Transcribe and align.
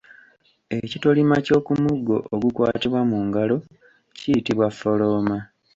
Ekitolima 0.81 1.35
ky’okumuggo 1.45 2.17
ogukwatibwa 2.35 3.01
mu 3.09 3.17
ngalo 3.27 3.57
kiyitibwa 4.17 4.67
ffolooma. 4.73 5.37